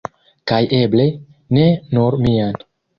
[0.51, 1.07] Kaj eble,
[1.59, 2.63] ne nur mian.